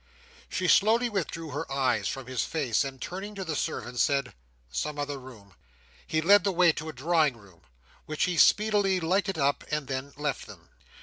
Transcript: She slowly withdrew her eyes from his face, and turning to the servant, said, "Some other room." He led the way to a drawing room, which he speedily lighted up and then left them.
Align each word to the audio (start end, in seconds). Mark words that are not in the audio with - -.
She 0.49 0.67
slowly 0.67 1.09
withdrew 1.09 1.51
her 1.51 1.71
eyes 1.71 2.07
from 2.07 2.25
his 2.25 2.43
face, 2.43 2.83
and 2.83 2.99
turning 2.99 3.35
to 3.35 3.45
the 3.45 3.55
servant, 3.55 3.99
said, 3.99 4.33
"Some 4.71 4.97
other 4.97 5.19
room." 5.19 5.53
He 6.07 6.21
led 6.21 6.43
the 6.43 6.51
way 6.51 6.71
to 6.71 6.89
a 6.89 6.93
drawing 6.93 7.37
room, 7.37 7.61
which 8.07 8.23
he 8.23 8.35
speedily 8.39 8.99
lighted 8.99 9.37
up 9.37 9.63
and 9.69 9.85
then 9.87 10.11
left 10.17 10.47
them. 10.47 10.69